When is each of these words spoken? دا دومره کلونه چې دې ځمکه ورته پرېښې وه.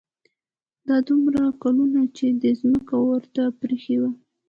دا 0.87 0.97
دومره 1.07 1.41
کلونه 1.63 2.01
چې 2.17 2.25
دې 2.41 2.51
ځمکه 2.61 2.95
ورته 3.09 3.43
پرېښې 3.59 3.95
وه. 4.01 4.11